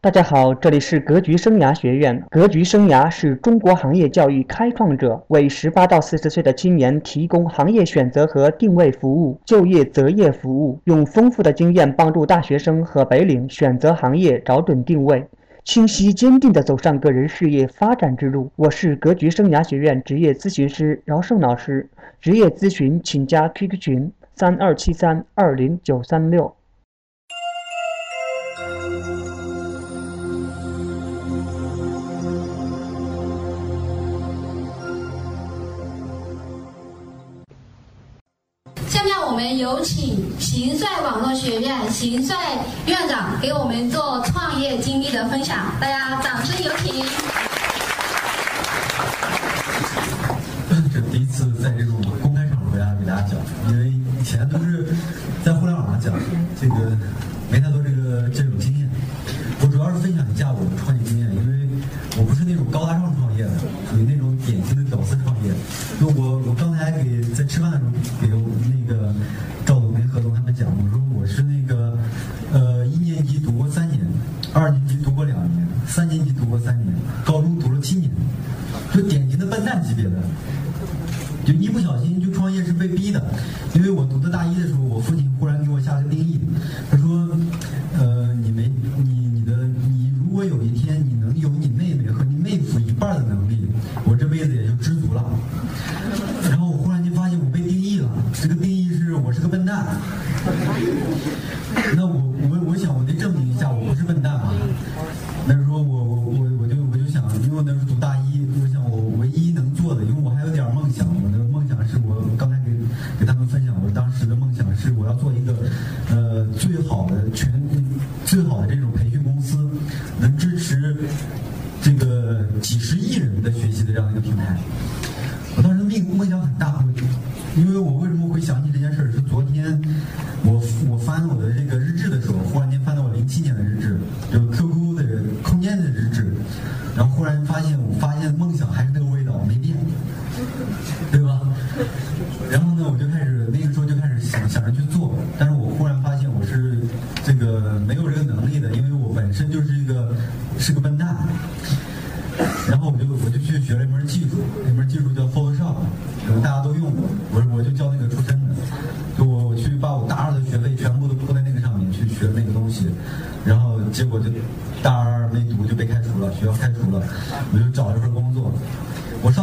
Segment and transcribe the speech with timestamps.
[0.00, 2.22] 大家好，这里是格局生涯学院。
[2.30, 15.26] 格局生涯是中国行业教育开创者，为十八到四十岁的青年提供行业选择和定位服务、就业择业服务，用丰富的经验帮助大学生和白领选择行业、找准定位，
[15.64, 18.52] 清晰坚定地走上个人事业发展之路。
[18.54, 26.54] 我是格局生涯学院职业咨询师饶胜老师，职业咨询请加 QQ 群三二七三二零九三六。
[39.78, 42.36] 有请行帅网络学院行帅
[42.86, 47.04] 院长给我们做创业经历的分享，大家掌声有请。
[50.92, 54.92] 这第一次在这种公开场合呀给大家讲，因为以前都是
[55.44, 56.12] 在互联网上讲，
[56.60, 56.74] 这个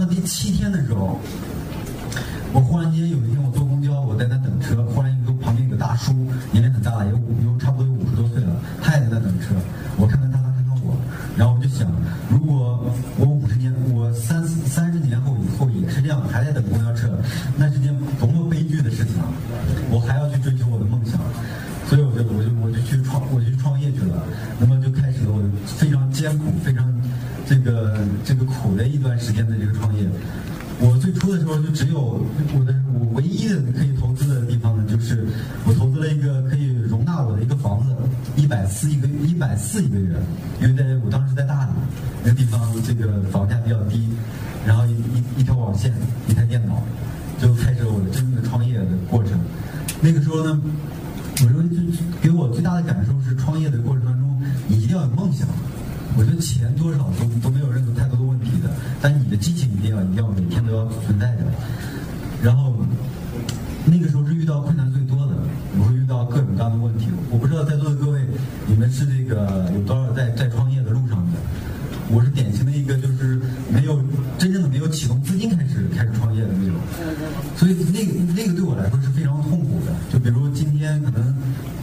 [0.00, 1.20] 到第七天的时候，
[2.54, 6.14] 我忽然间有一天我坐公交，我在那等车，忽然一个旁边一个大叔，
[6.52, 7.18] 年龄很大了，有
[31.30, 32.00] 我最初的时候就只有
[32.58, 35.24] 我的我唯一的可以投资的地方呢，就是
[35.64, 37.94] 我投资了一个可以容纳我的一个房子，
[38.34, 40.16] 一百四一个一百四一个月，
[40.60, 41.70] 因为在我当时在大理
[42.24, 44.08] 那个地方，这个房价比较低，
[44.66, 45.94] 然后一一一条网线，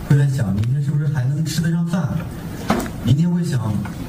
[0.09, 2.09] 会在想明天是不是还能吃得上饭，
[3.03, 3.59] 明天会想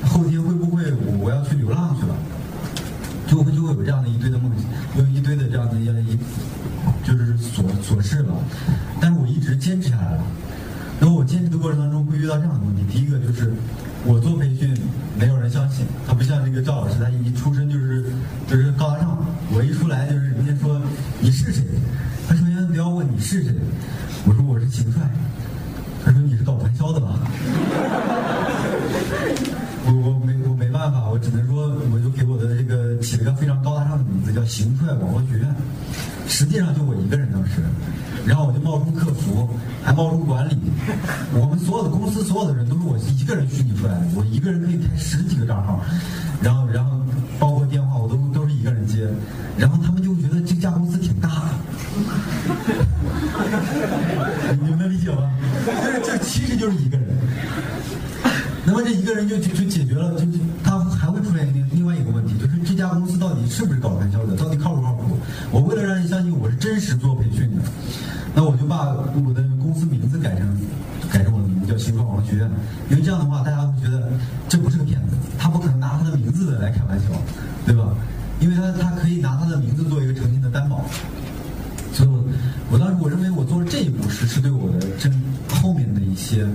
[0.05, 2.15] 后天会不会我我要去流浪去了，
[3.27, 4.65] 就会就会有这样的一堆的梦想，
[4.97, 6.19] 有一堆的这样的一一
[7.05, 8.35] 就是琐琐事吧。
[9.01, 10.23] 但是我一直坚持下来了。
[11.01, 13.53] 然后我坚持的过程当中会遇到这样的问题，第一个就是
[14.05, 14.38] 我做
[36.61, 37.63] 上就我一个人当时，
[38.27, 39.49] 然后我就冒充客服，
[39.83, 40.57] 还冒充管理。
[41.33, 45.81] 我们所有的公司，所有的人都是我一个人虚拟出来的，我一个人可以开十几个账号。
[46.43, 47.01] 然后然后
[47.39, 49.09] 包括电话，我都都是一个人接。
[49.57, 51.51] 然后他们就觉得这家公司挺大的。
[54.61, 55.31] 你们能理解吗？
[55.67, 57.09] 这这其实就是一个人。
[58.65, 60.28] 那么这一个人就就解决了就。
[77.67, 77.95] 对吧？
[78.41, 80.85] 因为他他可以拿他的名字做一个诚信的担保。
[81.93, 82.23] 所以我
[82.71, 85.13] 我当时我认为我做了这一步是是对我的真
[85.51, 86.47] 后面的一些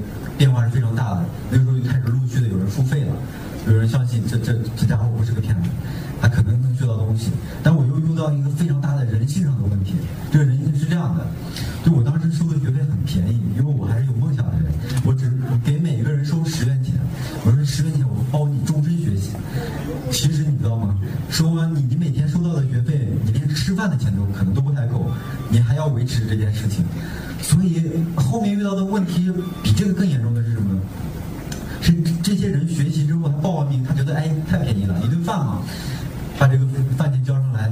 [32.24, 35.62] 这些人学习之后他报完名，他觉得哎太便宜了，一顿饭嘛，
[36.40, 36.66] 把这个
[36.98, 37.70] 饭钱交上来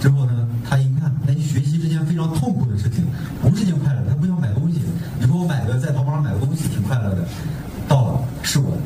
[0.00, 3.04] 之后呢，他一看，哎，学习是件非常痛苦的事情，
[3.42, 4.80] 不是件快乐，他不想买东西，
[5.20, 7.26] 你说我买个在淘宝上买个东西挺快乐的，
[7.88, 8.78] 到了是我的，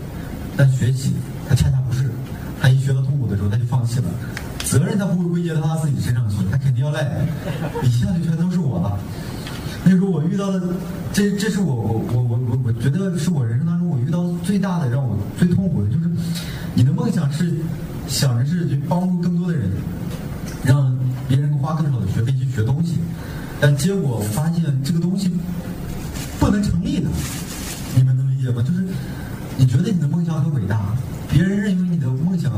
[0.56, 1.12] 但学习
[1.46, 2.10] 他恰恰不是，
[2.58, 4.06] 他一学到痛苦的时候他就放弃了，
[4.64, 7.02] 责任他不会归结到他自己身上去，他肯定要赖，
[7.82, 8.98] 一下就全都是我了，
[9.84, 10.60] 那时候我遇到的，
[11.12, 11.71] 这这是我。
[29.72, 30.78] 觉得你的梦想很伟大
[31.30, 32.52] 别人认为你的梦想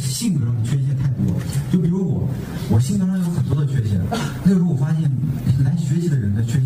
[0.00, 1.34] 性格上的缺陷太多。
[1.72, 2.28] 就比如我
[2.70, 4.00] 我性格上有很多的缺陷。
[4.44, 5.10] 那个时候我发现
[5.64, 6.60] 来学习的人的缺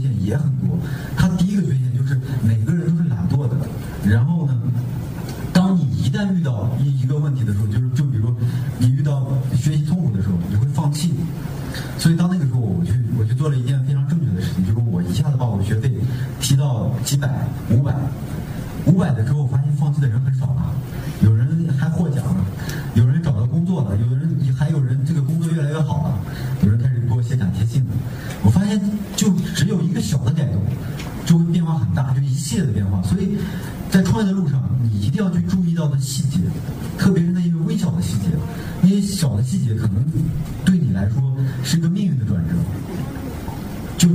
[28.68, 28.76] 他
[29.16, 30.62] 就只有一个小的改动，
[31.24, 33.02] 就会变化很大，就一系列的变化。
[33.02, 33.36] 所以
[33.90, 36.38] 在创业的路上，你一定要去注意到的细节，
[36.98, 38.28] 特别是那些微小的细节，
[38.82, 40.04] 那些小的细节可能
[40.64, 42.54] 对你来说是一个命运的转折。
[43.96, 44.08] 就。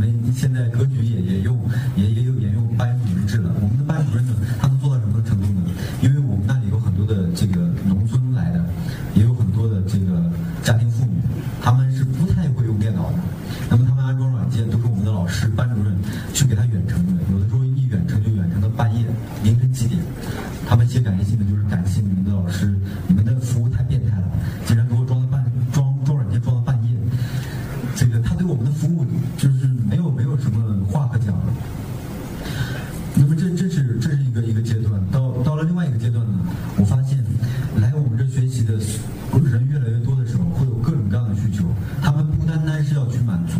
[0.00, 1.58] 我们现在格局也也用
[1.94, 4.79] 也也有也用班主任制了，我们的班主任呢，他们。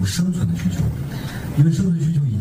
[0.05, 0.83] 生存的需求，
[1.59, 2.40] 因为生存需求已。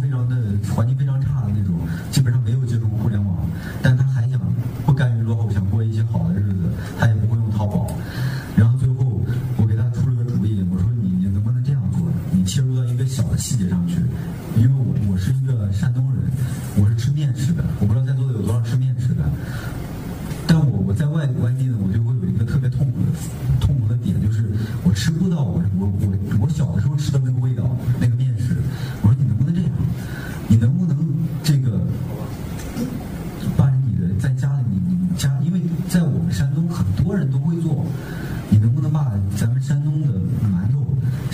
[0.00, 0.36] 非常的
[0.74, 1.74] 环境非常差的那种
[2.10, 3.07] 基本上没有接触过。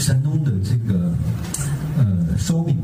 [0.05, 1.15] 山东的这个
[1.97, 2.77] 呃烧饼。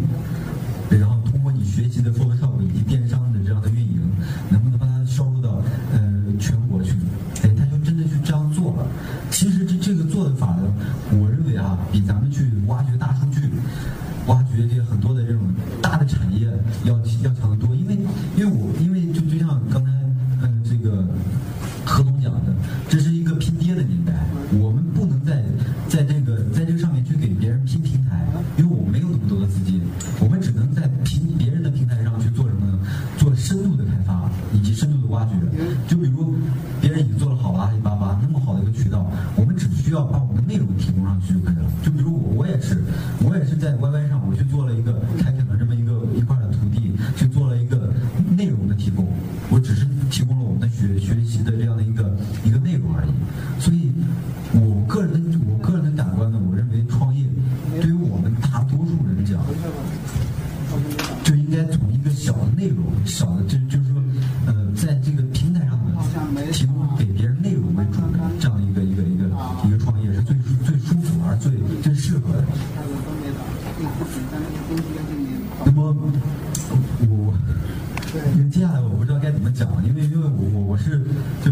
[38.23, 41.71] 那么好的一个渠道我们只需要把我们的内容提供上去就可以了。
[41.83, 42.83] 就比如我我也是
[43.23, 44.93] 我也是在 yy 上我去做了一个
[78.33, 81.01] 因为接下来我不知道该怎么讲，因为因为我我我是
[81.45, 81.51] 就。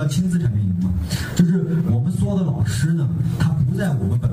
[0.00, 0.90] 要轻资产运营嘛，
[1.36, 3.06] 就是我们所有的老师呢，
[3.38, 4.29] 他不在我们本。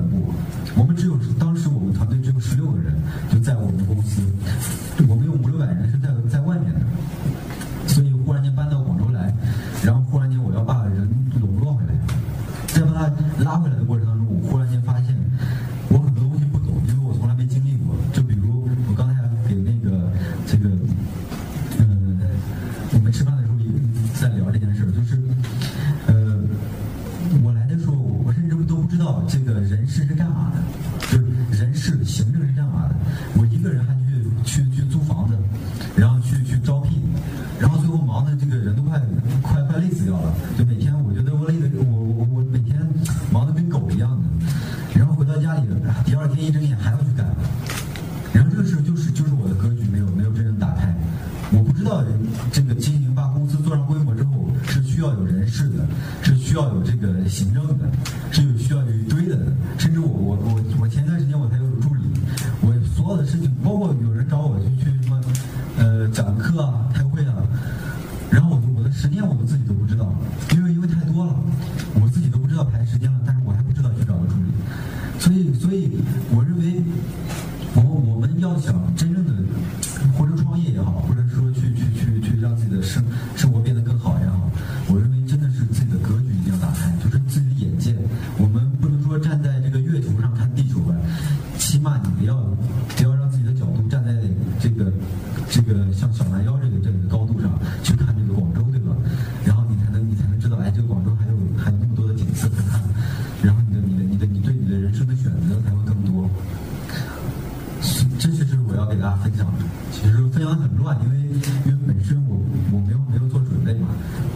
[75.68, 75.90] 所以
[76.34, 76.42] 我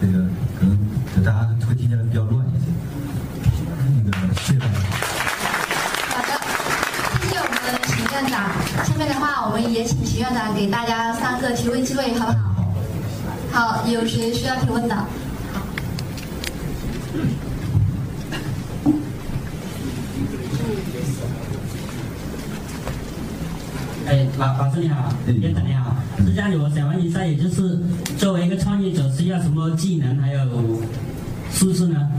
[0.03, 0.19] 这个
[0.59, 2.65] 可能大家会听起来比较乱一些，
[4.03, 4.59] 那个谢谢。
[6.09, 6.27] 好的，
[7.21, 7.55] 谢谢我们
[7.87, 8.51] 秦院长。
[8.83, 12.37] 下面的话，我们也请秦院长给大家三个提问机会，好不好？
[13.53, 15.05] 好，有谁需要提问的？
[24.57, 27.79] 老师你好，院长你好，是这样子，我想问一下，也就是
[28.17, 30.39] 作为一个创业者，需要什么技能还有
[31.49, 32.09] 素质呢？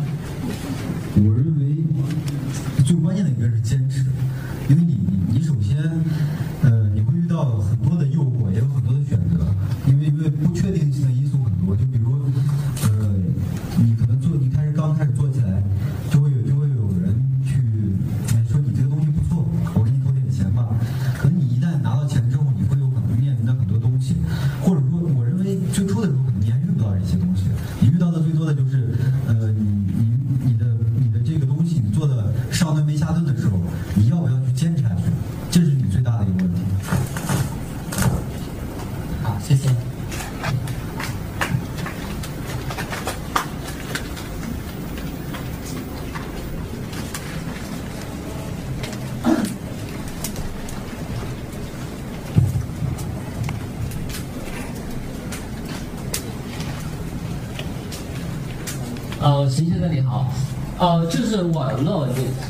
[59.34, 60.30] 呃邢先生你好
[60.78, 62.08] 呃就是网络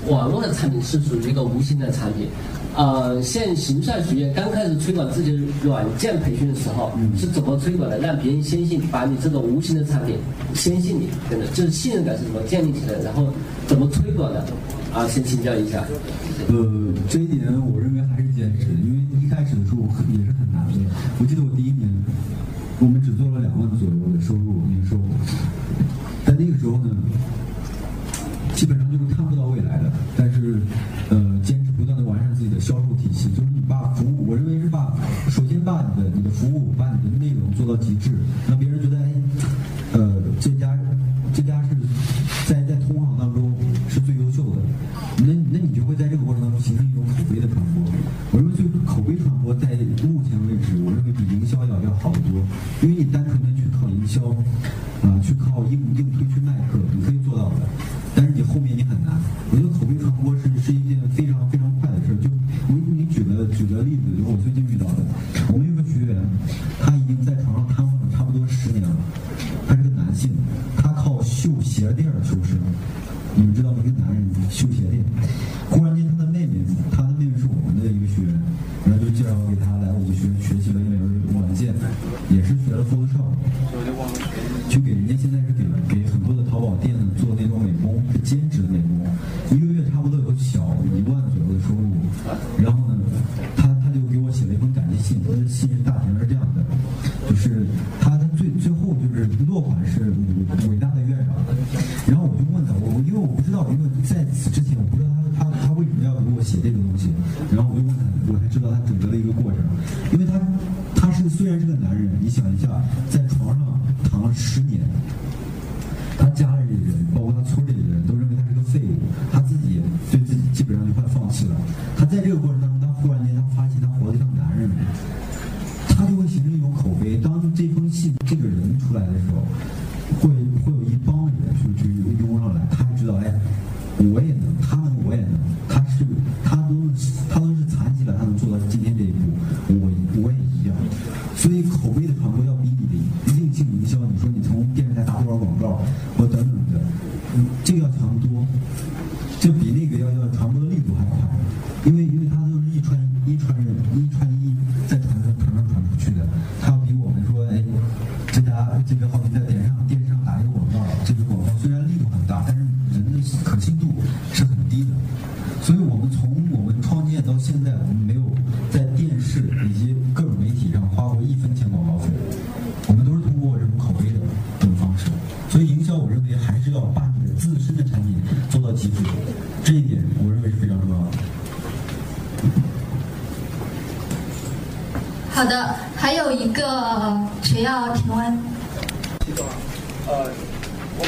[0.08, 2.28] 网络的产品是属于一个无形的产品
[2.76, 10.16] 呃现行善学院刚开始推广自己的软件培训的时候是怎么推广的让别人相信把你这个无形的产品
[10.54, 12.42] 相信你真的就是信任感是怎么？
[12.46, 13.26] 建立起来然后
[13.66, 14.44] 怎么推广的
[14.92, 15.82] 啊先请教一下。
[16.48, 16.54] 呃
[17.08, 17.40] 这一点
[17.72, 20.90] 我认为还是坚持因为一开始的时候也是很难的。
[21.18, 21.83] 我记得我第一年
[28.54, 30.60] 基本上就是看不到未来的但是
[31.10, 34.94] 呃坚持不断的完善自己的销售体系就是你把服务我认为是把
[35.28, 38.10] 首先把你的你的服务把你的内容做到极致
[38.48, 38.63] 那么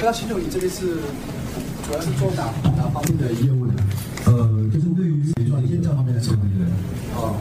[0.06, 0.86] 那秦总，你这边是
[1.84, 3.74] 主要是做哪哪方面的业务呢？
[4.26, 6.64] 呃，就是对于比如说验证方面的这个行业。
[7.16, 7.34] 哦。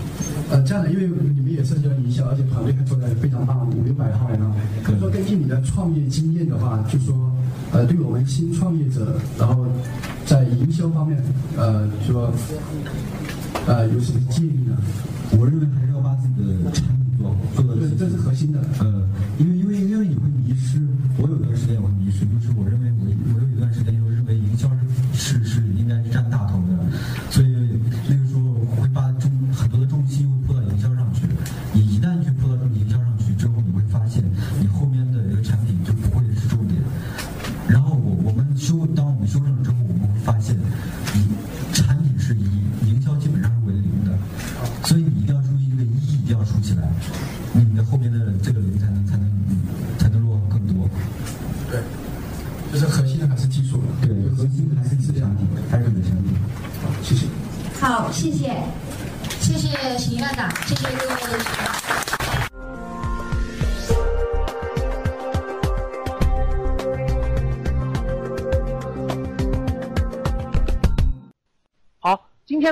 [0.49, 4.51] 呃，这样的，因为你们也涉及到营销，而且团队还做的非常棒，五六百号人啊。
[4.83, 7.13] 可以说，根据你的创业经验的话，就说，
[7.71, 9.67] 呃，对我们新创业者，然后
[10.25, 11.21] 在营销方面，
[11.55, 12.33] 呃，说，
[13.67, 14.75] 呃，有什么建议呢？
[15.37, 17.79] 我认为还是要把自己的产品做做的。
[17.81, 18.59] 对，这是核心的。
[18.79, 19.54] 呃，因为。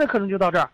[0.04, 0.70] 那可能就到这儿。